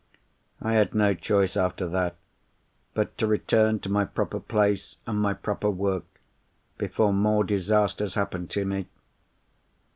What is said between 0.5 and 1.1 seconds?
"I had